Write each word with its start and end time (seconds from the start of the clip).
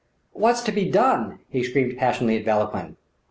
"What's 0.33 0.61
to 0.61 0.71
be 0.71 0.89
done?" 0.89 1.37
he 1.51 1.61
screamed 1.61 1.95
passionately 1.95 2.37
at 2.37 2.45
Vauquelin. 2.45 2.97